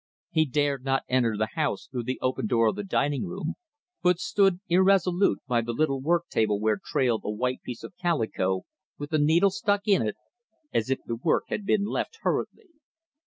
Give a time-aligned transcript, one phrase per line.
[0.31, 3.53] He dared not enter the house through the open door of the dining room,
[4.01, 8.63] but stood irresolute by the little work table where trailed a white piece of calico,
[8.97, 10.15] with a needle stuck in it,
[10.73, 12.69] as if the work had been left hurriedly.